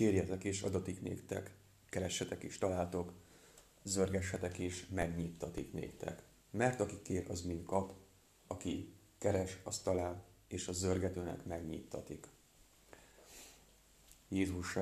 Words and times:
kérjetek 0.00 0.44
és 0.44 0.62
adatik 0.62 1.02
néktek, 1.02 1.54
keressetek 1.88 2.42
és 2.42 2.58
találtok, 2.58 3.12
zörgessetek 3.82 4.58
és 4.58 4.86
megnyittatik 4.88 5.72
néktek. 5.72 6.22
Mert 6.50 6.80
aki 6.80 7.02
kér, 7.02 7.30
az 7.30 7.40
mind 7.42 7.64
kap, 7.64 7.92
aki 8.46 8.94
keres, 9.18 9.58
az 9.64 9.78
talál, 9.78 10.24
és 10.48 10.68
a 10.68 10.72
zörgetőnek 10.72 11.44
megnyittatik. 11.44 12.26
Jézus, 14.28 14.78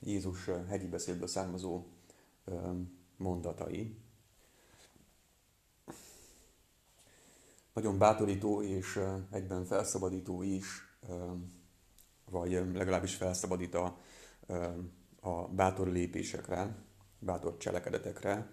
Jézus 0.00 0.44
hegyi 0.68 0.86
beszédből 0.86 1.28
származó 1.28 1.86
mondatai. 3.16 3.96
Nagyon 7.72 7.98
bátorító 7.98 8.62
és 8.62 9.00
egyben 9.30 9.64
felszabadító 9.64 10.42
is, 10.42 10.66
vagy 12.24 12.52
legalábbis 12.52 13.14
felszabadít 13.14 13.74
a, 13.74 13.98
a 15.20 15.48
bátor 15.48 15.88
lépésekre, 15.88 16.76
bátor 17.18 17.56
cselekedetekre. 17.56 18.50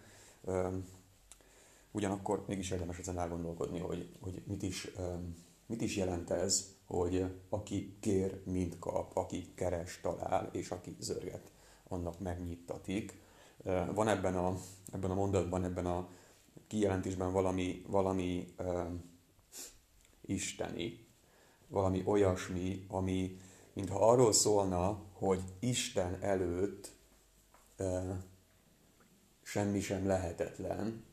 Ugyanakkor 1.91 2.43
mégis 2.47 2.71
érdemes 2.71 2.97
ezen 2.97 3.19
elgondolkodni, 3.19 3.79
hogy, 3.79 4.09
hogy 4.19 4.41
mit, 4.47 4.63
is, 4.63 4.91
mit 5.65 5.81
is 5.81 5.95
jelent 5.95 6.29
ez, 6.29 6.75
hogy 6.85 7.25
aki 7.49 7.97
kér, 7.99 8.41
mind 8.45 8.79
kap, 8.79 9.17
aki 9.17 9.53
keres, 9.55 9.99
talál, 10.01 10.49
és 10.51 10.71
aki 10.71 10.95
zörget, 10.99 11.51
annak 11.87 12.19
megnyittatik. 12.19 13.21
Van 13.93 14.07
ebben 14.07 14.35
a, 14.35 14.57
ebben 14.93 15.11
a 15.11 15.15
mondatban, 15.15 15.63
ebben 15.63 15.85
a 15.85 16.09
kijelentésben 16.67 17.31
valami, 17.31 17.83
valami 17.87 18.53
isteni, 20.21 21.07
valami 21.67 22.01
olyasmi, 22.05 22.85
ami 22.87 23.37
mintha 23.73 24.09
arról 24.09 24.33
szólna, 24.33 25.06
hogy 25.17 25.41
Isten 25.59 26.17
előtt 26.21 26.91
uh, 27.77 28.15
semmi 29.43 29.79
sem 29.79 30.07
lehetetlen, 30.07 31.03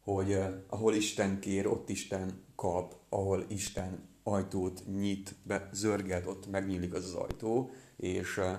hogy 0.00 0.32
uh, 0.32 0.54
ahol 0.66 0.94
Isten 0.94 1.40
kér, 1.40 1.66
ott 1.66 1.88
Isten 1.88 2.44
kap, 2.54 2.94
ahol 3.08 3.44
Isten 3.48 4.08
ajtót 4.22 4.82
nyit, 4.86 5.34
be, 5.42 5.68
zörget, 5.72 6.26
ott 6.26 6.46
megnyílik 6.46 6.94
az 6.94 7.04
az 7.04 7.14
ajtó, 7.14 7.70
és 7.96 8.36
uh, 8.36 8.56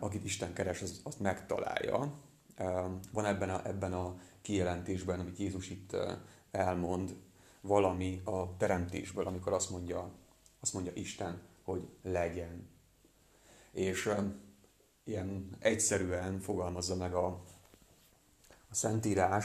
akit 0.00 0.24
Isten 0.24 0.52
keres, 0.52 0.82
az, 0.82 1.00
azt 1.04 1.20
megtalálja. 1.20 2.12
Van 3.12 3.24
ebben 3.24 3.50
a, 3.50 3.66
ebben 3.66 3.92
a 3.92 4.20
kijelentésben, 4.42 5.20
amit 5.20 5.38
Jézus 5.38 5.70
itt 5.70 5.96
elmond, 6.50 7.16
valami 7.60 8.20
a 8.24 8.56
teremtésből, 8.56 9.26
amikor 9.26 9.52
azt 9.52 9.70
mondja, 9.70 10.10
azt 10.60 10.72
mondja 10.72 10.92
Isten, 10.94 11.42
hogy 11.62 11.88
legyen. 12.02 12.68
És 13.76 14.10
ilyen 15.04 15.56
egyszerűen 15.58 16.40
fogalmazza 16.40 16.94
meg 16.94 17.14
a, 17.14 17.26
a 18.68 18.74
Szentírás 18.74 19.44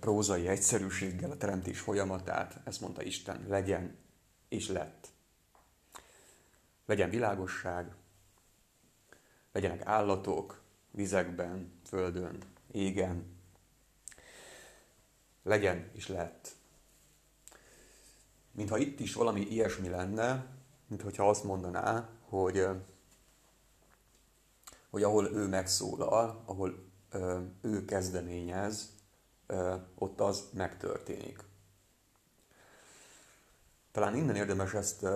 prózai 0.00 0.48
egyszerűséggel 0.48 1.30
a 1.30 1.36
teremtés 1.36 1.80
folyamatát, 1.80 2.60
ezt 2.64 2.80
mondta 2.80 3.02
Isten, 3.02 3.44
legyen 3.48 3.96
és 4.48 4.68
lett. 4.68 5.08
Legyen 6.86 7.10
világosság, 7.10 7.94
legyenek 9.52 9.86
állatok, 9.86 10.62
vizekben, 10.90 11.72
földön, 11.84 12.38
égen, 12.72 13.36
legyen 15.42 15.90
és 15.92 16.08
lett. 16.08 16.48
Mintha 18.52 18.78
itt 18.78 19.00
is 19.00 19.14
valami 19.14 19.40
ilyesmi 19.40 19.88
lenne, 19.88 20.46
mintha 20.86 21.28
azt 21.28 21.44
mondaná, 21.44 22.08
hogy, 22.28 22.66
hogy 24.90 25.02
ahol 25.02 25.26
ő 25.32 25.46
megszólal, 25.46 26.42
ahol 26.46 26.84
ő 27.60 27.84
kezdeményez, 27.84 28.94
ott 29.94 30.20
az 30.20 30.48
megtörténik. 30.52 31.44
Talán 33.90 34.16
innen 34.16 34.36
érdemes 34.36 34.74
ezt 34.74 35.06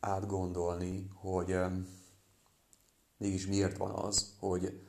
átgondolni, 0.00 1.10
hogy 1.14 1.56
mégis 3.16 3.46
miért 3.46 3.76
van 3.76 3.90
az, 3.90 4.36
hogy 4.38 4.86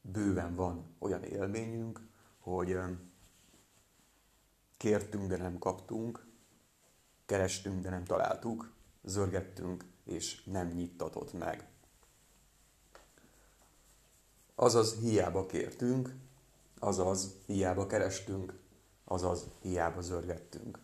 bőven 0.00 0.54
van 0.54 0.96
olyan 0.98 1.22
élményünk, 1.22 2.00
hogy 2.38 2.78
kértünk, 4.76 5.28
de 5.28 5.36
nem 5.36 5.58
kaptunk, 5.58 6.26
kerestünk, 7.26 7.82
de 7.82 7.90
nem 7.90 8.04
találtuk, 8.04 8.72
zörgettünk, 9.02 9.84
és 10.04 10.44
nem 10.44 10.68
nyittatott 10.68 11.32
meg. 11.32 11.71
Azaz 14.54 14.94
hiába 14.94 15.46
kértünk, 15.46 16.14
azaz 16.78 17.34
hiába 17.46 17.86
kerestünk, 17.86 18.54
azaz 19.04 19.46
hiába 19.60 20.00
zörgettünk 20.00 20.78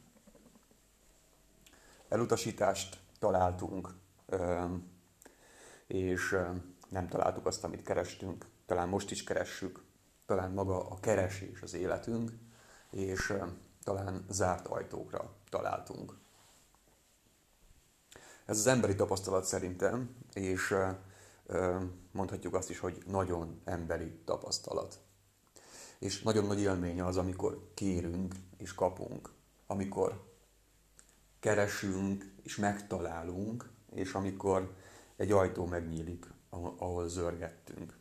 elutasítást 2.08 2.98
találtunk, 3.18 3.88
és 5.86 6.36
nem 6.88 7.08
találtuk 7.08 7.46
azt, 7.46 7.64
amit 7.64 7.82
kerestünk. 7.82 8.46
Talán 8.66 8.88
most 8.88 9.10
is 9.10 9.24
keressük, 9.24 9.84
talán 10.26 10.50
maga 10.50 10.88
a 10.88 11.00
keresés 11.00 11.62
az 11.62 11.74
életünk, 11.74 12.32
és 12.90 13.34
talán 13.84 14.24
zárt 14.28 14.66
ajtókra 14.66 15.34
találtunk. 15.50 16.16
Ez 18.44 18.58
az 18.58 18.66
emberi 18.66 18.94
tapasztalat 18.94 19.44
szerintem, 19.44 20.16
és 20.32 20.74
mondhatjuk 22.18 22.54
azt 22.54 22.70
is, 22.70 22.78
hogy 22.78 23.02
nagyon 23.06 23.60
emberi 23.64 24.12
tapasztalat. 24.24 24.98
És 25.98 26.22
nagyon 26.22 26.44
nagy 26.44 26.60
élménye 26.60 27.06
az, 27.06 27.16
amikor 27.16 27.70
kérünk 27.74 28.34
és 28.56 28.74
kapunk, 28.74 29.30
amikor 29.66 30.26
keresünk 31.40 32.32
és 32.42 32.56
megtalálunk, 32.56 33.70
és 33.94 34.12
amikor 34.12 34.74
egy 35.16 35.32
ajtó 35.32 35.66
megnyílik, 35.66 36.26
ahol 36.50 37.08
zörgettünk. 37.08 37.96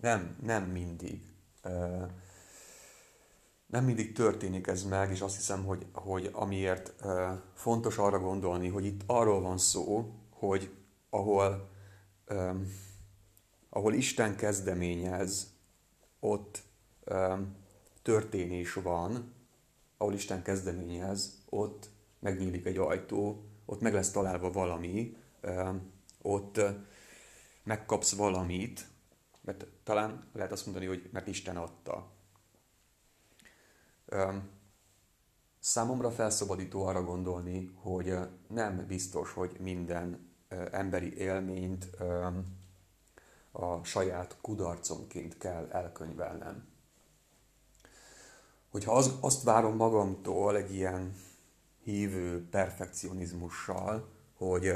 Nem, 0.00 0.36
nem 0.42 0.64
mindig. 0.64 1.22
Nem 3.66 3.84
mindig 3.84 4.12
történik 4.12 4.66
ez 4.66 4.84
meg, 4.84 5.10
és 5.10 5.20
azt 5.20 5.36
hiszem, 5.36 5.64
hogy, 5.64 5.86
hogy 5.92 6.30
amiért 6.32 6.94
fontos 7.54 7.98
arra 7.98 8.18
gondolni, 8.18 8.68
hogy 8.68 8.84
itt 8.84 9.00
arról 9.06 9.40
van 9.40 9.58
szó, 9.58 10.14
hogy 10.30 10.70
ahol, 11.10 11.67
ahol 13.68 13.94
Isten 13.94 14.36
kezdeményez, 14.36 15.56
ott 16.20 16.62
történés 18.02 18.72
van, 18.72 19.32
ahol 19.96 20.14
Isten 20.14 20.42
kezdeményez, 20.42 21.42
ott 21.48 21.90
megnyílik 22.18 22.66
egy 22.66 22.78
ajtó, 22.78 23.44
ott 23.64 23.80
meg 23.80 23.92
lesz 23.92 24.10
találva 24.10 24.50
valami, 24.50 25.16
ott 26.22 26.60
megkapsz 27.62 28.14
valamit, 28.14 28.86
mert 29.40 29.66
talán 29.82 30.28
lehet 30.32 30.52
azt 30.52 30.64
mondani, 30.66 30.86
hogy 30.86 31.08
mert 31.12 31.26
Isten 31.26 31.56
adta. 31.56 32.12
Számomra 35.58 36.10
felszabadító 36.10 36.84
arra 36.84 37.02
gondolni, 37.02 37.70
hogy 37.74 38.14
nem 38.48 38.86
biztos, 38.86 39.32
hogy 39.32 39.56
minden 39.60 40.27
emberi 40.70 41.16
élményt 41.16 41.90
a 43.52 43.84
saját 43.84 44.36
kudarcomként 44.40 45.38
kell 45.38 45.68
elkönyvelnem. 45.70 46.66
Hogyha 48.68 48.92
az, 48.92 49.16
azt 49.20 49.42
várom 49.42 49.76
magamtól 49.76 50.56
egy 50.56 50.74
ilyen 50.74 51.14
hívő 51.82 52.48
perfekcionizmussal, 52.48 54.08
hogy, 54.36 54.72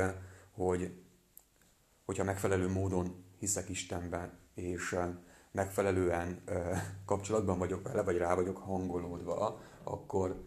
hogy 0.50 1.02
hogyha 2.04 2.24
megfelelő 2.24 2.68
módon 2.68 3.24
hiszek 3.38 3.68
Istenben, 3.68 4.38
és 4.54 4.98
megfelelően 5.50 6.42
kapcsolatban 7.04 7.58
vagyok 7.58 7.82
vele, 7.82 8.02
vagy 8.02 8.16
rá 8.16 8.34
vagyok 8.34 8.56
hangolódva, 8.56 9.60
akkor 9.82 10.44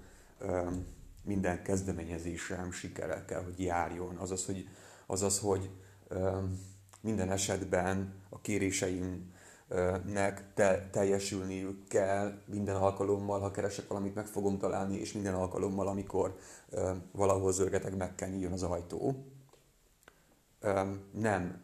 minden 1.23 1.63
kezdeményezésem 1.63 2.71
sikere 2.71 3.25
kell, 3.25 3.43
hogy 3.43 3.59
járjon. 3.59 4.15
Azaz, 4.15 4.45
hogy, 4.45 4.67
azaz, 5.05 5.39
hogy 5.39 5.69
minden 7.01 7.31
esetben 7.31 8.13
a 8.29 8.41
kéréseim 8.41 9.33
nek 10.05 10.53
te, 10.53 10.89
teljesülniük 10.91 11.87
kell 11.87 12.41
minden 12.45 12.75
alkalommal, 12.75 13.39
ha 13.39 13.51
keresek 13.51 13.87
valamit, 13.87 14.15
meg 14.15 14.25
fogom 14.25 14.57
találni, 14.57 14.97
és 14.97 15.11
minden 15.11 15.33
alkalommal, 15.33 15.87
amikor 15.87 16.37
valahol 17.11 17.51
zörgetek, 17.51 17.95
meg 17.95 18.15
kell 18.15 18.29
nyíljon 18.29 18.51
az 18.51 18.63
ajtó. 18.63 19.25
Nem, 21.11 21.61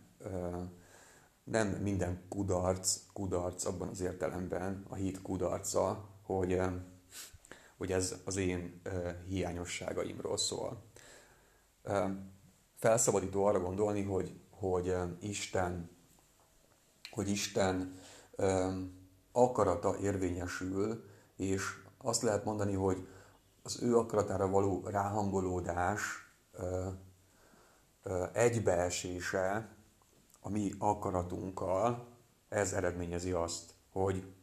nem 1.43 1.67
minden 1.67 2.21
kudarc, 2.29 2.99
kudarc 3.13 3.65
abban 3.65 3.87
az 3.87 4.01
értelemben, 4.01 4.85
a 4.89 4.95
hit 4.95 5.21
kudarca, 5.21 6.09
hogy, 6.21 6.61
hogy 7.77 7.91
ez 7.91 8.15
az 8.25 8.37
én 8.37 8.81
hiányosságaimról 9.27 10.37
szól. 10.37 10.83
Felszabadító 12.81 13.45
arra 13.45 13.59
gondolni, 13.59 14.03
hogy, 14.03 14.39
hogy 14.49 14.95
Isten, 15.19 15.89
hogy 17.11 17.29
Isten 17.29 17.99
akarata 19.31 19.97
érvényesül, 19.97 21.03
és 21.35 21.63
azt 21.97 22.21
lehet 22.21 22.45
mondani, 22.45 22.73
hogy 22.73 23.07
az 23.63 23.81
ő 23.81 23.97
akaratára 23.97 24.49
való 24.49 24.81
ráhangolódás 24.85 26.01
egybeesése 28.33 29.75
a 30.39 30.49
mi 30.49 30.71
akaratunkkal, 30.77 32.07
ez 32.49 32.73
eredményezi 32.73 33.31
azt, 33.31 33.73
hogy 33.91 34.33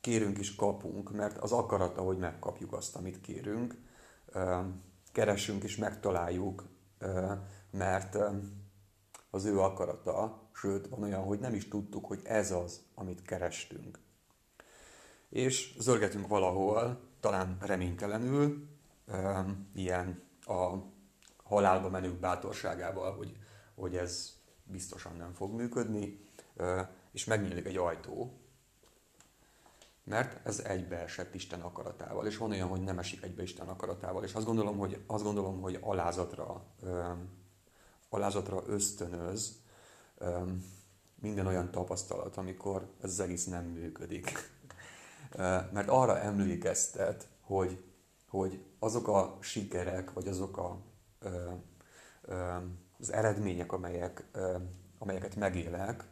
kérünk 0.00 0.38
és 0.38 0.54
kapunk, 0.54 1.12
mert 1.12 1.38
az 1.38 1.52
akarata, 1.52 2.02
hogy 2.02 2.18
megkapjuk 2.18 2.72
azt, 2.72 2.96
amit 2.96 3.20
kérünk, 3.20 3.76
keresünk 5.12 5.62
és 5.62 5.76
megtaláljuk, 5.76 6.64
mert 7.70 8.18
az 9.30 9.44
ő 9.44 9.60
akarata, 9.60 10.42
sőt, 10.52 10.88
van 10.88 11.02
olyan, 11.02 11.22
hogy 11.22 11.38
nem 11.38 11.54
is 11.54 11.68
tudtuk, 11.68 12.04
hogy 12.04 12.20
ez 12.24 12.50
az, 12.50 12.82
amit 12.94 13.22
kerestünk. 13.22 13.98
És 15.28 15.74
zörgetünk 15.78 16.26
valahol, 16.26 17.00
talán 17.20 17.56
reménytelenül, 17.60 18.68
ilyen 19.74 20.22
a 20.44 20.74
halálba 21.42 21.88
menők 21.88 22.18
bátorságával, 22.18 23.16
hogy, 23.16 23.36
hogy 23.74 23.96
ez 23.96 24.36
biztosan 24.64 25.16
nem 25.16 25.32
fog 25.34 25.52
működni, 25.52 26.20
és 27.12 27.24
megnyílik 27.24 27.66
egy 27.66 27.76
ajtó, 27.76 28.38
mert 30.04 30.46
ez 30.46 30.58
egybeesett 30.58 31.34
Isten 31.34 31.60
akaratával, 31.60 32.26
és 32.26 32.36
van 32.36 32.50
olyan, 32.50 32.68
hogy 32.68 32.80
nem 32.80 32.98
esik 32.98 33.22
egybe 33.22 33.42
Isten 33.42 33.68
akaratával, 33.68 34.24
és 34.24 34.34
azt 34.34 34.46
gondolom, 34.46 34.78
hogy, 34.78 35.02
azt 35.06 35.24
gondolom, 35.24 35.60
hogy 35.60 35.78
alázatra, 35.80 36.64
alázatra 38.08 38.62
ösztönöz 38.66 39.60
minden 41.20 41.46
olyan 41.46 41.70
tapasztalat, 41.70 42.36
amikor 42.36 42.88
ez 43.02 43.10
az 43.10 43.20
egész 43.20 43.46
nem 43.46 43.64
működik. 43.64 44.50
mert 45.72 45.88
arra 45.88 46.18
emlékeztet, 46.18 47.28
hogy, 47.40 47.84
hogy 48.28 48.64
azok 48.78 49.08
a 49.08 49.38
sikerek, 49.40 50.12
vagy 50.12 50.28
azok 50.28 50.56
a, 50.56 50.80
az 52.98 53.12
eredmények, 53.12 53.72
amelyek, 53.72 54.24
amelyeket 54.98 55.36
megélek, 55.36 56.04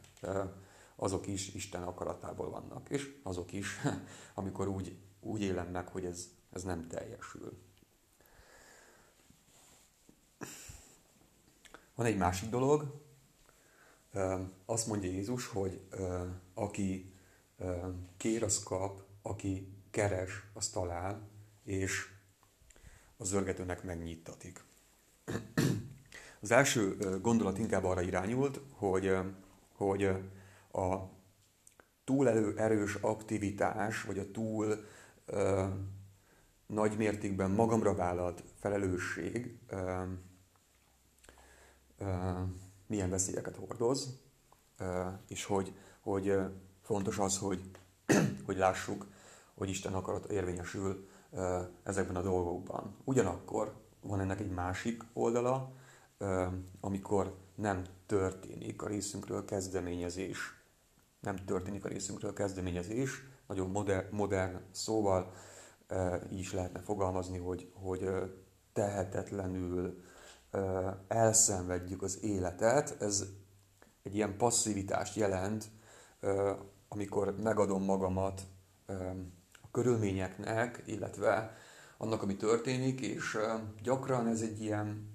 azok 0.96 1.26
is 1.26 1.54
Isten 1.54 1.82
akaratából 1.82 2.50
vannak. 2.50 2.88
És 2.90 3.20
azok 3.22 3.52
is, 3.52 3.80
amikor 4.34 4.68
úgy, 4.68 4.96
úgy 5.20 5.42
élem 5.42 5.68
meg, 5.68 5.88
hogy 5.88 6.04
ez, 6.04 6.28
ez 6.52 6.62
nem 6.62 6.88
teljesül. 6.88 7.58
Van 11.96 12.06
egy 12.06 12.16
másik 12.16 12.50
dolog, 12.50 13.00
azt 14.66 14.86
mondja 14.86 15.10
Jézus, 15.10 15.46
hogy 15.46 15.80
aki 16.54 17.12
kér, 18.16 18.42
az 18.42 18.62
kap, 18.62 19.02
aki 19.22 19.68
keres, 19.90 20.42
az 20.52 20.68
talál, 20.68 21.28
és 21.64 22.08
a 23.16 23.24
zörgetőnek 23.24 23.82
megnyitatik. 23.82 24.64
Az 26.40 26.50
első 26.50 26.96
gondolat 27.22 27.58
inkább 27.58 27.84
arra 27.84 28.00
irányult, 28.00 28.60
hogy, 28.72 29.16
hogy 29.72 30.04
a 30.72 30.96
túl 32.04 32.28
erős 32.58 32.94
aktivitás, 32.94 34.02
vagy 34.02 34.18
a 34.18 34.30
túl 34.30 34.84
ö, 35.26 35.66
nagy 36.66 36.96
mértékben 36.96 37.50
magamra 37.50 37.94
vállalt 37.94 38.42
felelősség 38.54 39.58
ö, 39.66 40.02
milyen 42.86 43.10
veszélyeket 43.10 43.56
hordoz, 43.56 44.18
és 45.28 45.44
hogy, 45.44 45.74
hogy 46.00 46.38
fontos 46.82 47.18
az, 47.18 47.38
hogy, 47.38 47.70
hogy 48.46 48.56
lássuk, 48.56 49.06
hogy 49.54 49.68
Isten 49.68 49.94
akarat 49.94 50.30
érvényesül 50.30 51.08
ezekben 51.82 52.16
a 52.16 52.22
dolgokban. 52.22 52.96
Ugyanakkor 53.04 53.74
van 54.00 54.20
ennek 54.20 54.40
egy 54.40 54.50
másik 54.50 55.02
oldala, 55.12 55.72
amikor 56.80 57.36
nem 57.54 57.84
történik 58.06 58.82
a 58.82 58.86
részünkről 58.86 59.44
kezdeményezés 59.44 60.56
nem 61.26 61.44
történik 61.44 61.84
a 61.84 61.88
részünkről 61.88 62.32
kezdeményezés, 62.32 63.24
nagyon 63.46 63.70
modern, 63.70 64.14
modern 64.14 64.60
szóval 64.70 65.32
így 66.30 66.38
is 66.38 66.52
lehetne 66.52 66.80
fogalmazni, 66.80 67.38
hogy, 67.38 67.70
hogy 67.74 68.08
tehetetlenül 68.72 70.02
elszenvedjük 71.08 72.02
az 72.02 72.18
életet. 72.22 72.96
Ez 73.00 73.24
egy 74.02 74.14
ilyen 74.14 74.36
passzivitást 74.36 75.16
jelent, 75.16 75.64
amikor 76.88 77.34
megadom 77.42 77.84
magamat 77.84 78.42
a 79.62 79.70
körülményeknek, 79.70 80.82
illetve 80.86 81.56
annak, 81.98 82.22
ami 82.22 82.36
történik, 82.36 83.00
és 83.00 83.38
gyakran 83.82 84.26
ez 84.26 84.40
egy 84.40 84.62
ilyen 84.62 85.14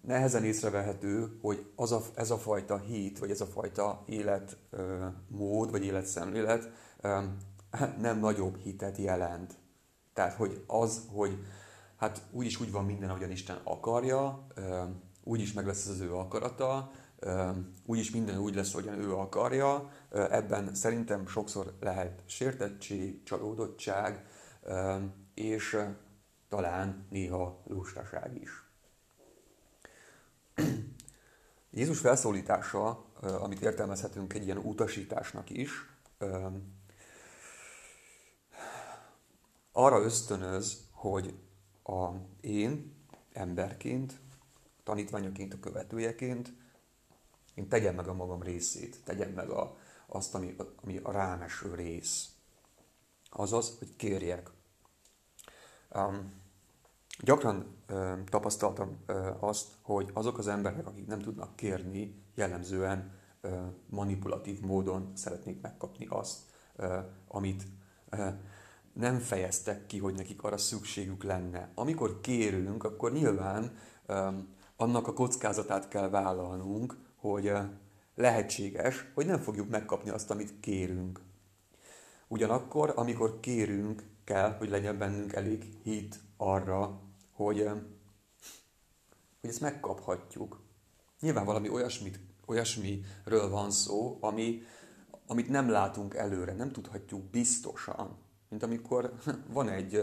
nehezen 0.00 0.44
észrevehető, 0.44 1.38
hogy 1.40 1.72
az 1.76 1.92
a, 1.92 2.00
ez 2.14 2.30
a 2.30 2.38
fajta 2.38 2.78
hit, 2.78 3.18
vagy 3.18 3.30
ez 3.30 3.40
a 3.40 3.46
fajta 3.46 4.02
életmód, 4.06 5.70
vagy 5.70 5.84
életszemlélet 5.84 6.70
nem 7.98 8.18
nagyobb 8.18 8.56
hitet 8.56 8.96
jelent. 8.96 9.54
Tehát, 10.12 10.34
hogy 10.34 10.64
az, 10.66 11.02
hogy 11.12 11.44
hát 11.96 12.22
úgyis 12.30 12.60
úgy 12.60 12.70
van 12.70 12.84
minden, 12.84 13.08
ahogyan 13.08 13.30
Isten 13.30 13.60
akarja, 13.64 14.46
úgyis 15.22 15.52
meg 15.52 15.66
lesz 15.66 15.86
az 15.88 16.00
ő 16.00 16.14
akarata, 16.14 16.90
úgyis 17.86 18.10
minden 18.10 18.38
úgy 18.38 18.54
lesz, 18.54 18.74
ahogyan 18.74 18.98
ő 18.98 19.14
akarja. 19.14 19.90
Ebben 20.10 20.74
szerintem 20.74 21.26
sokszor 21.26 21.76
lehet 21.80 22.22
sértettség, 22.26 23.22
csalódottság, 23.22 24.26
és 25.34 25.78
talán 26.48 27.06
néha 27.10 27.62
lustaság 27.66 28.40
is. 28.40 28.50
Jézus 31.70 31.98
felszólítása, 31.98 33.04
amit 33.20 33.60
értelmezhetünk 33.60 34.32
egy 34.32 34.44
ilyen 34.44 34.58
utasításnak 34.58 35.50
is, 35.50 35.70
arra 39.72 40.02
ösztönöz, 40.02 40.88
hogy 40.90 41.34
a 41.84 42.10
én 42.40 42.94
emberként, 43.32 44.20
tanítványoként, 44.82 45.54
a 45.54 45.60
követőjeként 45.60 46.52
én 47.54 47.68
tegyem 47.68 47.94
meg 47.94 48.08
a 48.08 48.14
magam 48.14 48.42
részét, 48.42 49.04
tegyem 49.04 49.30
meg 49.30 49.48
a, 49.48 49.76
azt, 50.06 50.34
ami, 50.34 50.56
ami 50.82 50.96
a 50.96 51.10
rám 51.10 51.42
eső 51.42 51.74
rész. 51.74 52.28
Azaz, 53.30 53.78
hogy 53.78 53.96
kérjek. 53.96 54.50
Um, 55.94 56.42
Gyakran 57.18 57.76
ö, 57.86 58.14
tapasztaltam 58.24 58.96
ö, 59.06 59.30
azt, 59.38 59.68
hogy 59.82 60.10
azok 60.12 60.38
az 60.38 60.46
emberek, 60.46 60.86
akik 60.86 61.06
nem 61.06 61.18
tudnak 61.18 61.56
kérni, 61.56 62.22
jellemzően 62.34 63.12
ö, 63.40 63.66
manipulatív 63.86 64.60
módon 64.60 65.12
szeretnék 65.14 65.60
megkapni 65.60 66.06
azt, 66.06 66.38
ö, 66.76 66.98
amit 67.28 67.62
ö, 68.08 68.28
nem 68.94 69.18
fejeztek 69.18 69.86
ki, 69.86 69.98
hogy 69.98 70.14
nekik 70.14 70.42
arra 70.42 70.56
szükségük 70.56 71.22
lenne. 71.22 71.70
Amikor 71.74 72.20
kérünk, 72.20 72.84
akkor 72.84 73.12
nyilván 73.12 73.76
annak 74.76 75.08
a 75.08 75.12
kockázatát 75.12 75.88
kell 75.88 76.08
vállalnunk, 76.08 76.96
hogy 77.16 77.52
lehetséges, 78.14 79.10
hogy 79.14 79.26
nem 79.26 79.40
fogjuk 79.40 79.68
megkapni 79.68 80.10
azt, 80.10 80.30
amit 80.30 80.60
kérünk. 80.60 81.20
Ugyanakkor, 82.28 82.92
amikor 82.96 83.40
kérünk, 83.40 84.02
kell, 84.24 84.56
hogy 84.56 84.68
legyen 84.68 84.98
bennünk 84.98 85.32
elég 85.32 85.64
hit 85.82 86.20
arra, 86.36 87.00
hogy, 87.32 87.68
hogy 89.40 89.50
ezt 89.50 89.60
megkaphatjuk. 89.60 90.62
Nyilván 91.20 91.44
valami 91.44 91.68
olyasmit, 91.68 92.20
olyasmiről 92.46 93.50
van 93.50 93.70
szó, 93.70 94.18
ami, 94.20 94.62
amit 95.26 95.48
nem 95.48 95.70
látunk 95.70 96.14
előre, 96.14 96.52
nem 96.52 96.72
tudhatjuk 96.72 97.22
biztosan. 97.22 98.23
Mint 98.54 98.66
amikor 98.66 99.12
van 99.52 99.68
egy, 99.68 100.02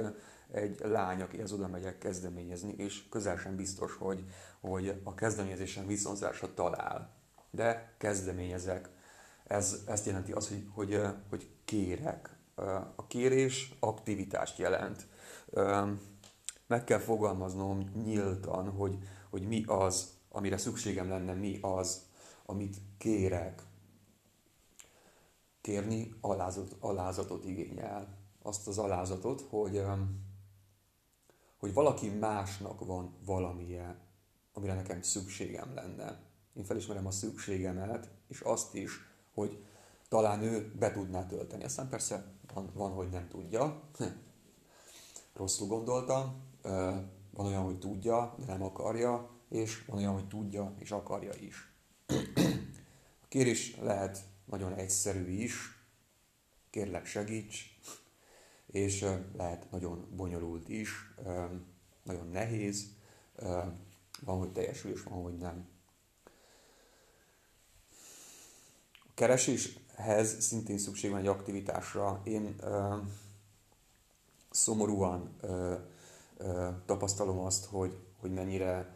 egy 0.51 0.79
lány, 0.83 1.21
akihez 1.21 1.51
oda 1.51 1.67
megyek 1.67 1.97
kezdeményezni, 1.97 2.73
és 2.77 3.09
közel 3.09 3.37
sem 3.37 3.55
biztos, 3.55 3.95
hogy, 3.95 4.25
hogy 4.59 5.01
a 5.03 5.13
kezdeményezésen 5.13 5.87
viszonzásra 5.87 6.53
talál. 6.53 7.13
De 7.51 7.93
kezdeményezek. 7.97 8.89
Ez, 9.43 9.83
ezt 9.87 10.05
jelenti 10.05 10.31
az, 10.31 10.47
hogy, 10.47 10.67
hogy, 10.73 11.01
hogy 11.29 11.49
kérek. 11.65 12.35
A 12.95 13.07
kérés 13.07 13.75
aktivitást 13.79 14.57
jelent 14.57 15.07
meg 16.67 16.83
kell 16.83 16.99
fogalmaznom 16.99 17.91
nyíltan, 18.03 18.69
hogy, 18.69 18.97
hogy 19.29 19.47
mi 19.47 19.63
az, 19.67 20.13
amire 20.29 20.57
szükségem 20.57 21.09
lenne, 21.09 21.33
mi 21.33 21.57
az, 21.61 22.01
amit 22.45 22.77
kérek. 22.97 23.61
Kérni 25.61 26.13
alázat, 26.21 26.75
alázatot 26.79 27.45
igényel. 27.45 28.20
Azt 28.41 28.67
az 28.67 28.77
alázatot, 28.77 29.41
hogy, 29.49 29.83
hogy 31.57 31.73
valaki 31.73 32.09
másnak 32.09 32.85
van 32.85 33.15
valamilyen, 33.25 33.99
amire 34.53 34.73
nekem 34.73 35.01
szükségem 35.01 35.73
lenne. 35.73 36.19
Én 36.53 36.63
felismerem 36.63 37.05
a 37.05 37.11
szükségemet, 37.11 38.09
és 38.27 38.39
azt 38.39 38.75
is, 38.75 38.91
hogy 39.33 39.63
talán 40.09 40.41
ő 40.41 40.73
be 40.79 40.91
tudná 40.91 41.25
tölteni. 41.25 41.63
Aztán 41.63 41.89
persze 41.89 42.25
van, 42.53 42.71
van 42.73 42.91
hogy 42.91 43.09
nem 43.09 43.27
tudja. 43.27 43.81
Rosszul 45.33 45.67
gondoltam. 45.67 46.49
Van 47.33 47.45
olyan, 47.45 47.63
hogy 47.63 47.79
tudja, 47.79 48.35
de 48.37 48.45
nem 48.45 48.63
akarja, 48.63 49.29
és 49.49 49.85
van 49.85 49.97
olyan, 49.97 50.13
hogy 50.13 50.27
tudja, 50.27 50.73
és 50.77 50.91
akarja 50.91 51.33
is. 51.33 51.73
A 53.23 53.27
kérés 53.27 53.77
lehet 53.77 54.19
nagyon 54.45 54.73
egyszerű 54.73 55.29
is, 55.29 55.53
kérlek 56.69 57.05
segíts, 57.05 57.70
és 58.71 59.05
lehet 59.37 59.71
nagyon 59.71 60.07
bonyolult 60.15 60.69
is, 60.69 61.13
nagyon 62.03 62.27
nehéz, 62.31 62.85
van, 64.21 64.37
hogy 64.37 64.51
teljesül, 64.51 64.91
és 64.91 65.03
van, 65.03 65.23
hogy 65.23 65.37
nem. 65.37 65.67
A 68.93 69.13
kereséshez 69.13 70.41
szintén 70.43 70.77
szükség 70.77 71.11
van 71.11 71.19
egy 71.19 71.27
aktivitásra. 71.27 72.21
Én 72.23 72.55
szomorúan 74.49 75.35
tapasztalom 76.85 77.39
azt, 77.39 77.65
hogy, 77.65 77.97
hogy 78.19 78.33
mennyire, 78.33 78.95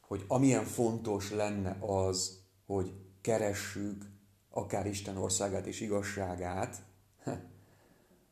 hogy 0.00 0.24
amilyen 0.28 0.64
fontos 0.64 1.30
lenne 1.30 1.76
az, 1.80 2.42
hogy 2.66 2.92
keressük 3.20 4.04
akár 4.50 4.86
Isten 4.86 5.16
országát 5.16 5.66
és 5.66 5.80
igazságát, 5.80 6.82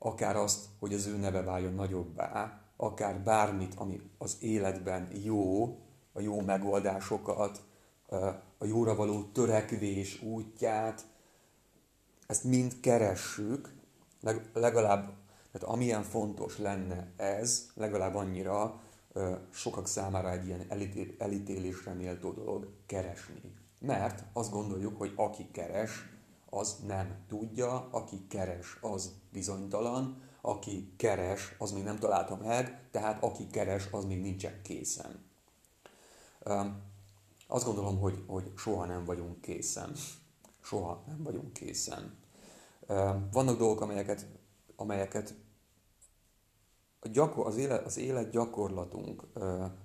akár 0.04 0.36
azt, 0.36 0.64
hogy 0.78 0.94
az 0.94 1.06
ő 1.06 1.16
neve 1.16 1.42
váljon 1.42 1.74
nagyobbá, 1.74 2.60
akár 2.76 3.20
bármit, 3.20 3.74
ami 3.76 4.00
az 4.18 4.36
életben 4.40 5.08
jó, 5.22 5.64
a 6.12 6.20
jó 6.20 6.40
megoldásokat, 6.40 7.62
a 8.58 8.64
jóra 8.64 8.94
való 8.94 9.22
törekvés 9.22 10.22
útját, 10.22 11.06
ezt 12.26 12.44
mind 12.44 12.80
keressük, 12.80 13.74
legalább, 14.52 15.12
tehát 15.52 15.68
amilyen 15.68 16.02
fontos 16.02 16.58
lenne 16.58 17.12
ez, 17.16 17.70
legalább 17.74 18.14
annyira 18.14 18.80
sokak 19.50 19.86
számára 19.86 20.30
egy 20.30 20.46
ilyen 20.46 20.66
elítélésre 21.18 21.92
méltó 21.92 22.32
dolog 22.32 22.68
keresni. 22.86 23.54
Mert 23.78 24.24
azt 24.32 24.50
gondoljuk, 24.50 24.98
hogy 24.98 25.12
aki 25.16 25.48
keres, 25.52 25.90
az 26.54 26.76
nem 26.86 27.24
tudja, 27.28 27.88
aki 27.90 28.26
keres, 28.28 28.78
az 28.80 29.12
bizonytalan, 29.32 30.22
aki 30.40 30.92
keres, 30.96 31.54
az 31.58 31.72
még 31.72 31.82
nem 31.82 31.98
találta 31.98 32.36
meg, 32.36 32.88
tehát 32.90 33.22
aki 33.22 33.46
keres, 33.46 33.88
az 33.90 34.04
még 34.04 34.20
nincsen 34.20 34.62
készen. 34.62 35.24
Azt 37.46 37.64
gondolom, 37.64 37.98
hogy, 37.98 38.24
hogy 38.26 38.52
soha 38.56 38.84
nem 38.84 39.04
vagyunk 39.04 39.40
készen. 39.40 39.92
Soha 40.60 41.04
nem 41.06 41.22
vagyunk 41.22 41.52
készen. 41.52 42.18
Vannak 43.32 43.58
dolgok, 43.58 43.80
amelyeket, 43.80 44.26
amelyeket 44.76 45.34
a 47.00 47.08
gyakor, 47.08 47.46
az, 47.46 47.56
élet, 47.56 47.86
az 47.86 47.96
élet 47.96 48.30
gyakorlatunk 48.30 49.26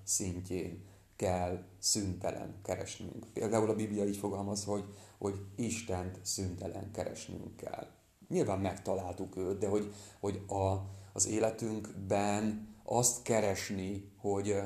szintjén 0.04 0.86
kell 1.18 1.62
szüntelen 1.78 2.60
keresnünk. 2.62 3.26
Például 3.32 3.70
a 3.70 3.74
Biblia 3.74 4.04
így 4.04 4.16
fogalmaz, 4.16 4.64
hogy, 4.64 4.84
hogy 5.18 5.40
Istent 5.56 6.18
szüntelen 6.22 6.90
keresnünk 6.90 7.56
kell. 7.56 7.86
Nyilván 8.28 8.58
megtaláltuk 8.60 9.36
őt, 9.36 9.58
de 9.58 9.68
hogy, 9.68 9.92
hogy 10.20 10.42
a, 10.48 10.76
az 11.12 11.26
életünkben 11.26 12.68
azt 12.84 13.22
keresni, 13.22 14.10
hogy 14.16 14.56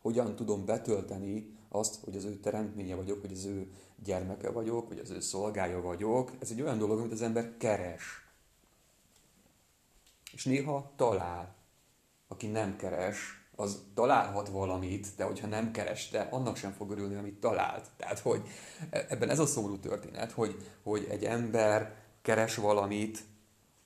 hogyan 0.00 0.36
tudom 0.36 0.64
betölteni 0.64 1.56
azt, 1.68 2.04
hogy 2.04 2.16
az 2.16 2.24
ő 2.24 2.40
teremtménye 2.40 2.94
vagyok, 2.94 3.20
hogy 3.20 3.32
az 3.32 3.44
ő 3.44 3.72
gyermeke 4.02 4.50
vagyok, 4.50 4.88
hogy 4.88 4.98
az 4.98 5.10
ő 5.10 5.20
szolgája 5.20 5.80
vagyok, 5.80 6.32
ez 6.38 6.50
egy 6.50 6.62
olyan 6.62 6.78
dolog, 6.78 6.98
amit 6.98 7.12
az 7.12 7.22
ember 7.22 7.56
keres. 7.56 8.02
És 10.32 10.44
néha 10.44 10.92
talál. 10.96 11.54
Aki 12.28 12.46
nem 12.46 12.76
keres, 12.76 13.43
az 13.56 13.82
találhat 13.94 14.48
valamit, 14.48 15.08
de 15.16 15.24
hogyha 15.24 15.46
nem 15.46 15.70
kereste, 15.70 16.20
annak 16.20 16.56
sem 16.56 16.72
fog 16.72 16.90
örülni, 16.90 17.14
amit 17.14 17.40
talált. 17.40 17.90
Tehát, 17.96 18.18
hogy 18.18 18.42
ebben 18.90 19.30
ez 19.30 19.38
a 19.38 19.46
szomorú 19.46 19.78
történet, 19.78 20.32
hogy, 20.32 20.70
hogy 20.82 21.06
egy 21.10 21.24
ember 21.24 21.96
keres 22.22 22.56
valamit, 22.56 23.24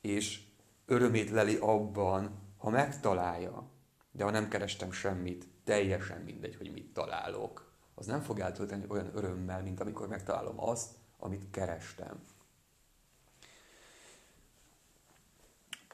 és 0.01 0.41
örömét 0.87 1.31
leli 1.31 1.57
abban, 1.61 2.39
ha 2.59 2.71
megtalálja. 2.71 3.71
De 4.13 4.25
ha 4.25 4.31
nem 4.31 4.49
kerestem 4.49 4.93
semmit, 4.93 5.49
teljesen 5.65 6.21
mindegy, 6.21 6.57
hogy 6.57 6.73
mit 6.73 6.93
találok. 6.93 7.73
Az 7.95 8.07
nem 8.07 8.21
fog 8.21 8.41
eltölteni 8.41 8.85
olyan 8.89 9.11
örömmel, 9.15 9.63
mint 9.63 9.81
amikor 9.81 10.09
megtalálom 10.09 10.61
azt, 10.61 10.91
amit 11.19 11.51
kerestem. 11.51 12.23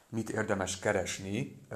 Mit 0.09 0.31
érdemes 0.31 0.79
keresni? 0.79 1.67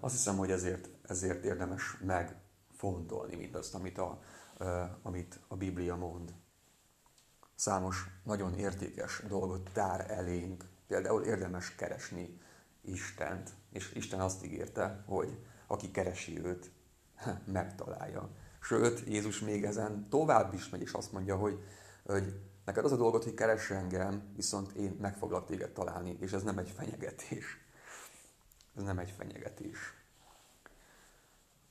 Azt 0.00 0.14
hiszem, 0.14 0.36
hogy 0.36 0.50
ezért, 0.50 0.88
ezért 1.02 1.44
érdemes 1.44 1.96
megfontolni 2.04 3.36
mindazt, 3.36 3.74
amit 3.74 3.98
a, 3.98 4.22
amit 5.02 5.40
a 5.48 5.56
Biblia 5.56 5.96
mond. 5.96 6.34
Számos 7.54 8.06
nagyon 8.24 8.54
értékes 8.54 9.22
dolgot 9.28 9.70
tár 9.72 10.10
elénk. 10.10 10.64
Például 10.86 11.22
érdemes 11.22 11.74
keresni 11.74 12.40
Istent, 12.80 13.50
és 13.70 13.92
Isten 13.92 14.20
azt 14.20 14.44
ígérte, 14.44 15.04
hogy 15.06 15.38
aki 15.66 15.90
keresi 15.90 16.44
őt, 16.44 16.70
megtalálja. 17.44 18.30
Sőt, 18.60 19.02
Jézus 19.06 19.40
még 19.40 19.64
ezen 19.64 20.08
tovább 20.08 20.54
is 20.54 20.68
megy, 20.68 20.80
és 20.80 20.92
azt 20.92 21.12
mondja, 21.12 21.36
hogy, 21.36 21.64
hogy 22.04 22.40
neked 22.64 22.84
az 22.84 22.92
a 22.92 22.96
dolgot, 22.96 23.24
hogy 23.24 23.34
keress 23.34 23.70
engem, 23.70 24.32
viszont 24.36 24.72
én 24.72 24.96
meg 25.00 25.16
foglak 25.16 25.46
téged 25.46 25.72
találni, 25.72 26.16
és 26.20 26.32
ez 26.32 26.42
nem 26.42 26.58
egy 26.58 26.70
fenyegetés. 26.70 27.44
Ez 28.76 28.82
nem 28.82 28.98
egy 28.98 29.10
fenyegetés. 29.10 29.78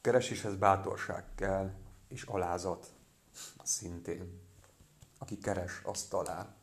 Kereséshez 0.01 0.55
bátorság 0.55 1.25
kell, 1.35 1.73
és 2.07 2.23
alázat 2.23 2.87
szintén. 3.63 4.41
Aki 5.17 5.37
keres, 5.37 5.81
azt 5.83 6.09
talál. 6.09 6.55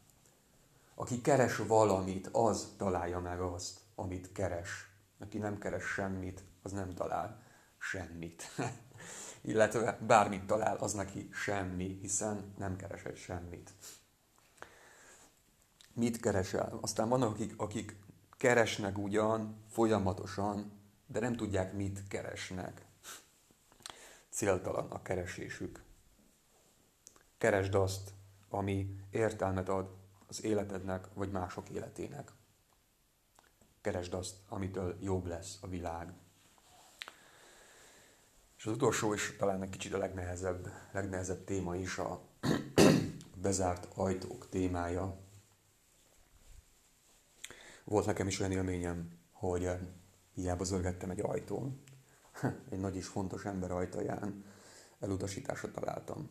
Aki 0.95 1.21
keres 1.21 1.57
valamit, 1.57 2.29
az 2.33 2.75
találja 2.77 3.21
meg 3.21 3.41
azt, 3.41 3.81
amit 3.95 4.33
keres. 4.33 4.91
Aki 5.19 5.39
nem 5.39 5.59
keres 5.59 5.85
semmit, 5.85 6.45
az 6.63 6.73
nem 6.73 6.95
talál 6.95 7.43
semmit. 7.79 8.45
Illetve 9.41 9.99
bármit 10.07 10.47
talál, 10.47 10.77
az 10.77 10.93
neki 10.93 11.29
semmi, 11.33 11.99
hiszen 12.01 12.55
nem 12.59 12.77
keresett 12.77 13.17
semmit. 13.17 13.73
Mit 15.93 16.21
keresel? 16.21 16.79
Aztán 16.81 17.09
vannak, 17.09 17.31
akik, 17.31 17.55
akik 17.57 17.97
keresnek 18.39 18.99
ugyan 18.99 19.65
folyamatosan, 19.69 20.73
de 21.07 21.21
nem 21.21 21.37
tudják, 21.37 21.73
mit 21.73 22.09
keresnek. 22.09 22.87
Céltalan 24.29 24.91
a 24.91 25.03
keresésük. 25.03 25.83
Keresd 27.39 27.75
azt, 27.75 28.13
ami 28.49 28.97
értelmet 29.11 29.69
ad 29.69 29.97
az 30.27 30.45
életednek, 30.45 31.09
vagy 31.15 31.31
mások 31.31 31.69
életének. 31.69 32.33
Keresd 33.81 34.15
azt, 34.15 34.37
amitől 34.49 34.97
jobb 35.01 35.27
lesz 35.27 35.59
a 35.61 35.69
világ. 35.69 36.13
És 38.57 38.67
az 38.67 38.73
utolsó, 38.73 39.15
és 39.15 39.37
talán 39.39 39.63
egy 39.63 39.71
kicsit 39.71 39.95
a 39.95 39.99
legnehezebb, 39.99 40.73
legnehezebb 40.93 41.45
téma 41.45 41.77
is 41.77 41.99
a 41.99 42.21
bezárt 43.43 43.89
ajtók 43.95 44.49
témája. 44.49 45.28
Volt 47.89 48.07
nekem 48.07 48.27
is 48.27 48.41
olyan 48.41 48.53
élményem, 48.53 49.19
hogy 49.33 49.65
eh, 49.65 49.81
hiába 50.35 50.65
zörgettem 50.65 51.11
egy 51.11 51.21
ajtón, 51.21 51.83
egy 52.71 52.79
nagy 52.79 52.97
és 52.97 53.07
fontos 53.07 53.45
ember 53.45 53.71
ajtaján 53.71 54.45
elutasításra 55.01 55.71
találtam. 55.71 56.31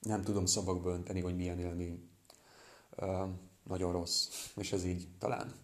Nem 0.00 0.22
tudom 0.22 0.46
szavakba 0.46 0.90
önteni, 0.90 1.20
hogy 1.20 1.36
milyen 1.36 1.58
élmény. 1.58 2.10
Um, 2.96 3.40
nagyon 3.62 3.92
rossz, 3.92 4.28
és 4.56 4.72
ez 4.72 4.84
így 4.84 5.08
talán 5.18 5.54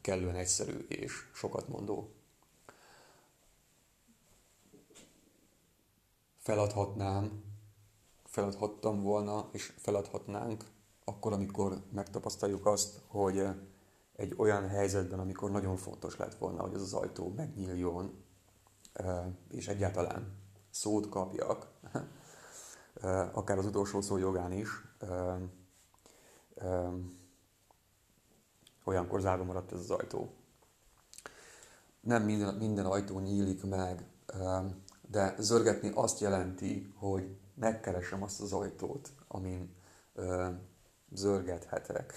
kellően 0.00 0.36
egyszerű 0.36 0.78
és 0.88 1.12
sokat 1.34 1.68
mondó. 1.68 2.14
Feladhatnám, 6.38 7.44
feladhattam 8.24 9.02
volna, 9.02 9.48
és 9.52 9.72
feladhatnánk 9.76 10.72
akkor, 11.04 11.32
amikor 11.32 11.82
megtapasztaljuk 11.92 12.66
azt, 12.66 13.00
hogy 13.06 13.46
egy 14.16 14.34
olyan 14.36 14.68
helyzetben, 14.68 15.18
amikor 15.18 15.50
nagyon 15.50 15.76
fontos 15.76 16.16
lett 16.16 16.34
volna, 16.34 16.62
hogy 16.62 16.74
az 16.74 16.82
az 16.82 16.92
ajtó 16.92 17.32
megnyíljon, 17.36 18.24
és 19.50 19.68
egyáltalán 19.68 20.36
szót 20.70 21.08
kapjak, 21.08 21.68
akár 23.32 23.58
az 23.58 23.66
utolsó 23.66 24.00
szó 24.00 24.16
jogán 24.16 24.52
is, 24.52 24.68
olyankor 28.84 29.20
zárva 29.20 29.44
maradt 29.44 29.72
ez 29.72 29.78
az 29.78 29.90
ajtó. 29.90 30.32
nem 32.00 32.22
minden, 32.22 32.54
minden 32.54 32.86
ajtó 32.86 33.18
nyílik 33.18 33.64
meg, 33.64 34.06
de 35.08 35.34
zörgetni 35.38 35.90
azt 35.94 36.20
jelenti, 36.20 36.92
hogy 36.96 37.36
megkeresem 37.54 38.22
azt 38.22 38.40
az 38.40 38.52
ajtót, 38.52 39.12
amin 39.28 39.74
zörgethetek. 41.14 42.14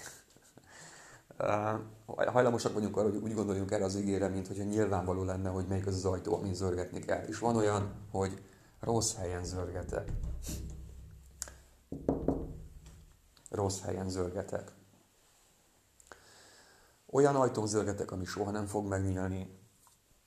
Hajlamosak 2.06 2.74
vagyunk 2.74 2.96
arra, 2.96 3.10
hogy 3.10 3.22
úgy 3.22 3.34
gondoljunk 3.34 3.70
erre 3.70 3.84
az 3.84 3.96
ígére, 3.96 4.28
mint 4.28 4.46
hogyha 4.46 4.64
nyilvánvaló 4.64 5.24
lenne, 5.24 5.48
hogy 5.48 5.66
melyik 5.66 5.86
az 5.86 5.94
az 5.94 6.04
ajtó, 6.04 6.34
amin 6.34 6.54
zörgetni 6.54 7.00
kell. 7.00 7.24
És 7.26 7.38
van 7.38 7.56
olyan, 7.56 7.94
hogy 8.10 8.42
rossz 8.80 9.14
helyen 9.14 9.44
zörgetek. 9.44 10.08
Rossz 13.50 13.80
helyen 13.80 14.08
zörgetek. 14.08 14.72
Olyan 17.10 17.36
ajtón 17.36 17.66
zörgetek, 17.66 18.10
ami 18.10 18.24
soha 18.24 18.50
nem 18.50 18.66
fog 18.66 18.86
megnyílni. 18.86 19.58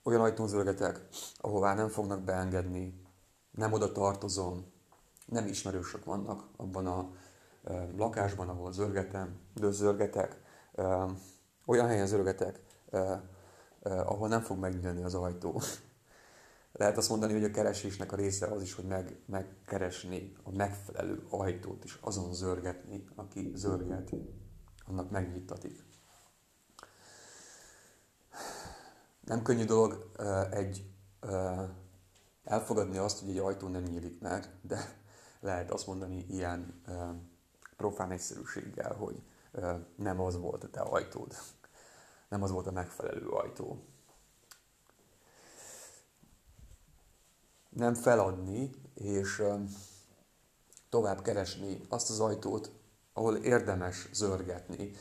Olyan 0.04 0.22
ajtón 0.22 0.48
zörgetek, 0.48 1.08
ahová 1.38 1.74
nem 1.74 1.88
fognak 1.88 2.22
beengedni. 2.22 3.02
Nem 3.52 3.74
oda 3.74 3.92
tartozom. 3.92 4.66
Nem 5.26 5.48
ismerősök 5.48 6.06
vannak 6.06 6.44
abban 6.58 6.88
a 6.88 7.12
lakásban, 7.98 8.50
ahol 8.50 8.72
zörgetem, 8.72 9.40
de 9.56 9.72
zörgetek. 9.72 10.42
E, 10.76 11.06
olyan 11.66 11.88
helyen 11.88 12.08
zörgetek, 12.08 12.60
ahol 13.82 14.28
nem 14.28 14.42
fog 14.42 14.58
megnyílni 14.58 15.04
az 15.04 15.14
ajtó. 15.14 15.62
Lehet 16.72 16.98
azt 16.98 17.10
mondani, 17.10 17.34
hogy 17.34 17.44
a 17.44 17.52
keresésnek 17.52 18.12
a 18.12 18.16
része 18.16 18.46
az 18.46 18.62
is, 18.62 18.74
hogy 18.74 18.86
meg, 18.86 19.20
megkeresni 19.26 20.34
a 20.44 20.52
megfelelő 20.52 21.26
ajtót, 21.30 21.84
és 21.84 21.98
azon 22.02 22.34
zörgetni, 22.34 23.04
aki 23.16 23.52
zörget, 23.56 24.12
annak 24.86 25.12
megnyitatik. 25.12 25.84
Nem 29.26 29.42
könnyű 29.42 29.66
dolog 29.66 30.12
egy 30.52 30.86
elfogadni 32.44 32.98
azt, 32.98 33.20
hogy 33.20 33.30
egy 33.30 33.38
ajtó 33.38 33.68
nem 33.68 33.84
nyílik 33.84 34.20
meg, 34.20 34.50
de 34.62 35.00
lehet 35.40 35.72
azt 35.72 35.88
mondani 35.88 36.26
ilyen 36.30 36.82
profán 37.82 38.12
egyszerűséggel, 38.12 38.94
hogy 38.94 39.22
nem 39.96 40.20
az 40.20 40.38
volt 40.38 40.64
a 40.64 40.70
te 40.70 40.80
ajtód, 40.80 41.36
nem 42.30 42.44
az 42.44 42.52
volt 42.52 42.68
a 42.68 42.72
megfelelő 42.72 43.28
ajtó. 43.28 43.84
Nem 47.70 47.94
feladni, 47.94 48.72
és 48.94 49.44
tovább 50.90 51.22
keresni 51.22 51.82
azt 51.90 52.10
az 52.10 52.20
ajtót, 52.20 52.72
ahol 53.14 53.36
érdemes 53.36 54.10
zörgetni. 54.14 54.92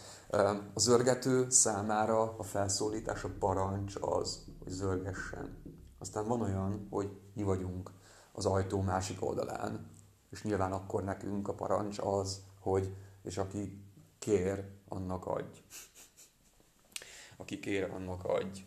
A 0.75 0.81
zörgető 0.81 1.51
számára 1.51 2.37
a 2.37 2.43
felszólítás, 2.43 3.25
a 3.25 3.31
parancs 3.39 3.95
az, 4.01 4.45
hogy 4.63 4.73
zörgessen. 4.73 5.63
Aztán 5.99 6.27
van 6.27 6.41
olyan, 6.41 6.87
hogy 6.91 7.21
mi 7.35 7.43
vagyunk 7.43 7.91
az 8.33 8.47
ajtó 8.47 8.81
másik 8.81 9.25
oldalán, 9.25 9.91
és 10.31 10.43
nyilván 10.43 10.73
akkor 10.73 11.05
nekünk 11.05 11.49
a 11.49 11.55
parancs 11.55 11.99
az, 11.99 12.49
hogy 12.61 12.95
és 13.23 13.37
aki 13.37 13.83
kér, 14.19 14.65
annak 14.89 15.27
adj. 15.27 15.63
Aki 17.37 17.61
kér, 17.61 17.91
annak 17.91 18.25
adj. 18.25 18.61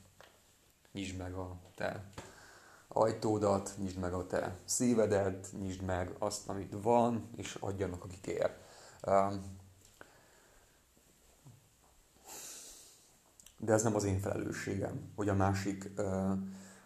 Nyisd 0.91 1.17
meg 1.17 1.33
a 1.33 1.59
te 1.75 2.09
ajtódat, 2.87 3.73
nyisd 3.77 3.97
meg 3.97 4.13
a 4.13 4.27
te 4.27 4.57
szívedet, 4.65 5.47
nyisd 5.59 5.81
meg 5.81 6.15
azt, 6.19 6.49
amit 6.49 6.75
van, 6.81 7.29
és 7.35 7.55
adjanak, 7.59 8.03
aki 8.03 8.17
kér. 8.21 8.51
De 13.57 13.73
ez 13.73 13.83
nem 13.83 13.95
az 13.95 14.03
én 14.03 14.19
felelősségem, 14.19 15.11
hogy 15.15 15.29
a 15.29 15.33
másik, 15.33 15.99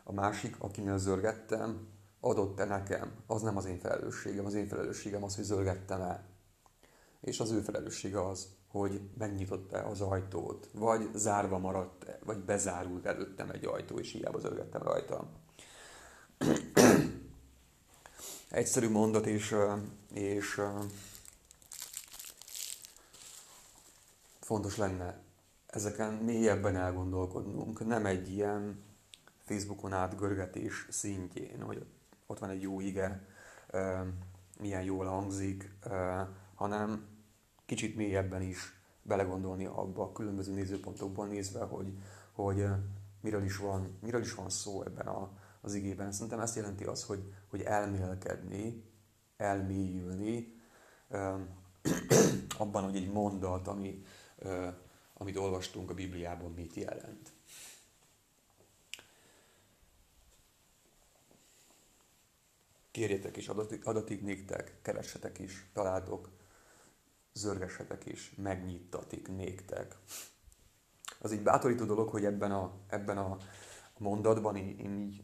a 0.04 0.12
másik, 0.12 0.56
akinél 0.60 0.98
zörgettem, 0.98 1.88
adott-e 2.20 2.66
nekem. 2.66 3.12
Az 3.28 3.42
nem 3.42 3.58
az 3.58 3.66
én 3.66 3.80
felelősségem. 3.80 4.46
Az 4.46 4.54
én 4.54 4.68
felelősségem 4.68 5.24
az, 5.24 5.36
hogy 5.36 5.44
zörgettem 5.44 6.02
el. 6.02 6.37
És 7.22 7.40
az 7.40 7.52
ő 7.52 7.62
felelőssége 7.62 8.26
az, 8.26 8.48
hogy 8.68 9.02
megnyitott-e 9.18 9.86
az 9.86 10.02
ajtót, 10.02 10.70
vagy 10.74 11.10
zárva 11.14 11.58
maradt-e, 11.58 12.20
vagy 12.26 12.38
bezárult 12.38 13.06
előttem 13.06 13.50
egy 13.50 13.66
ajtó, 13.66 14.00
és 14.00 14.12
hiába 14.12 14.40
zörgettem 14.40 14.82
rajta. 14.82 15.30
Egyszerű 18.50 18.90
mondat, 18.90 19.26
és, 19.26 19.56
és 20.14 20.62
fontos 24.40 24.78
lenne 24.78 25.22
ezeken 25.68 26.14
mélyebben 26.14 26.76
elgondolkodnunk, 26.76 27.86
nem 27.86 28.06
egy 28.06 28.34
ilyen 28.34 28.84
Facebookon 29.46 29.94
átgörgetés 29.94 30.88
szintjén, 30.90 31.62
hogy 31.62 31.86
ott 32.28 32.40
van 32.40 32.50
egy 32.50 32.62
jó 32.62 32.80
ige, 32.80 33.28
milyen 34.60 34.84
jól 34.84 35.06
hangzik, 35.06 35.72
hanem 36.58 37.08
kicsit 37.66 37.96
mélyebben 37.96 38.42
is 38.42 38.58
belegondolni 39.02 39.66
abba 39.66 40.04
a 40.04 40.12
különböző 40.12 40.54
nézőpontokból 40.54 41.28
nézve, 41.28 41.64
hogy, 41.64 41.98
hogy 42.32 42.66
miről, 43.22 43.44
is 43.44 43.58
van, 43.58 43.98
miről 44.02 44.22
is 44.22 44.34
van 44.34 44.50
szó 44.50 44.84
ebben 44.84 45.08
a, 45.08 45.32
az 45.62 45.74
igében. 45.74 46.12
Szerintem 46.12 46.40
ezt 46.40 46.56
jelenti 46.56 46.84
az, 46.84 47.04
hogy, 47.04 47.34
hogy 47.48 47.62
elmélkedni, 47.62 48.84
elmélyülni 49.38 50.56
abban, 52.58 52.84
hogy 52.84 52.96
egy 52.96 53.12
mondat, 53.12 53.68
ami, 53.68 54.04
amit 55.14 55.38
olvastunk 55.38 55.90
a 55.90 55.94
Bibliában, 55.94 56.52
mit 56.52 56.74
jelent. 56.74 57.32
Kérjetek 62.92 63.38
is 63.38 63.48
adatik, 63.48 63.86
adatik 63.86 64.22
néktek, 64.22 64.78
keressetek 64.82 65.40
is, 65.40 65.70
találtok, 65.74 66.37
zörgessetek 67.38 68.06
is, 68.06 68.34
megnyittatik 68.36 69.28
néktek. 69.28 69.96
Az 71.20 71.32
egy 71.32 71.44
bátorító 71.44 71.86
dolog, 71.86 72.10
hogy 72.10 72.26
ebben 72.26 72.52
a, 72.52 72.72
ebben 72.88 73.18
a 73.18 73.38
mondatban 73.98 74.56
én, 74.56 74.78
én 74.80 75.00
így 75.00 75.24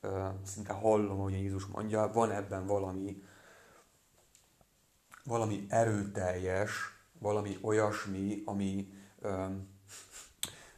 ö, 0.00 0.28
szinte 0.44 0.72
hallom, 0.72 1.18
hogy 1.18 1.32
Jézus 1.32 1.66
mondja, 1.66 2.10
van 2.12 2.30
ebben 2.30 2.66
valami, 2.66 3.22
valami 5.24 5.66
erőteljes, 5.68 6.70
valami 7.18 7.58
olyasmi, 7.60 8.42
ami 8.44 8.92
ö, 9.20 9.44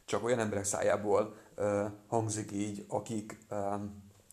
csak 0.05 0.23
olyan 0.23 0.39
emberek 0.39 0.63
szájából 0.63 1.35
ö, 1.55 1.85
hangzik 2.07 2.51
így, 2.51 2.85
akik 2.87 3.37
ö, 3.49 3.75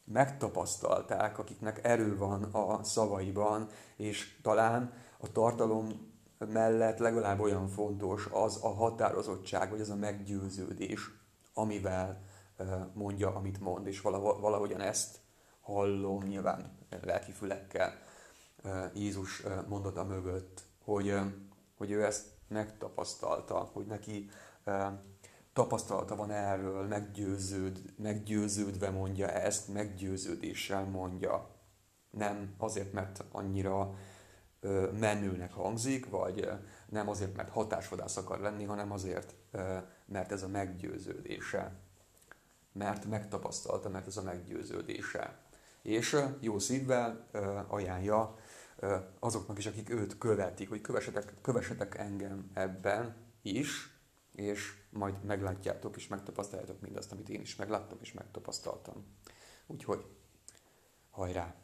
megtapasztalták, 0.05 1.39
akiknek 1.39 1.85
erő 1.85 2.17
van 2.17 2.43
a 2.43 2.85
szavaiban, 2.85 3.69
és 3.97 4.39
talán 4.43 4.93
a 5.27 5.33
tartalom 5.33 6.15
mellett 6.39 6.99
legalább 6.99 7.41
olyan 7.41 7.69
fontos 7.69 8.29
az 8.33 8.59
a 8.63 8.69
határozottság, 8.69 9.71
vagy 9.71 9.81
az 9.81 9.91
a 9.91 9.97
meggyőződés, 9.97 11.11
amivel 11.55 12.23
mondja, 12.95 13.35
amit 13.35 13.61
mond, 13.61 13.87
és 13.87 14.01
valahogyan 14.01 14.81
ezt 14.81 15.19
hallom 15.61 16.23
nyilván 16.23 16.79
lelki 17.03 17.33
fülekkel 17.33 17.93
Jézus 18.95 19.43
mondata 19.69 20.05
mögött, 20.05 20.63
hogy 20.85 21.15
hogy 21.77 21.91
ő 21.91 22.05
ezt 22.05 22.27
megtapasztalta, 22.49 23.71
hogy 23.73 23.87
neki 23.87 24.31
tapasztalata 25.53 26.17
van 26.17 26.31
erről, 26.31 26.87
meggyőződ, 26.87 27.83
meggyőződve 27.97 28.91
mondja 28.91 29.29
ezt, 29.29 29.73
meggyőződéssel 29.73 30.85
mondja. 30.85 31.51
Nem 32.11 32.55
azért, 32.59 32.93
mert 32.93 33.25
annyira 33.33 33.95
menőnek 34.99 35.53
hangzik, 35.53 36.09
vagy 36.11 36.49
nem 36.89 37.09
azért, 37.09 37.37
mert 37.37 37.51
hatásvadász 37.51 38.17
akar 38.17 38.41
lenni, 38.41 38.65
hanem 38.65 38.93
azért, 38.93 39.35
mert 40.05 40.33
ez 40.33 40.43
a 40.43 40.49
meggyőződése. 40.49 41.81
Mert 42.73 43.05
megtapasztalta, 43.05 43.89
mert 43.89 44.07
ez 44.07 44.17
a 44.17 44.23
meggyőződése. 44.23 45.39
És 45.83 46.17
jó 46.41 46.59
szívvel 46.59 47.27
ajánlja 47.69 48.39
azoknak 49.19 49.59
is, 49.59 49.67
akik 49.67 49.91
őt 49.91 50.19
követik, 50.19 50.69
hogy 50.69 50.81
kövessetek, 50.81 51.35
kövessetek 51.43 51.95
engem 51.95 52.51
ebben 52.55 53.17
is, 53.43 53.95
és 54.33 54.75
majd 54.91 55.25
meglátjátok 55.25 55.97
és 55.97 56.09
megtapasztaljátok 56.09 56.81
mindazt, 56.81 57.13
amit 57.13 57.29
én 57.29 57.41
is 57.41 57.57
megláttam 57.57 57.99
és 58.01 58.13
megtapasztaltam. 58.13 59.05
Úgyhogy 59.67 60.05
hajrá! 61.11 61.55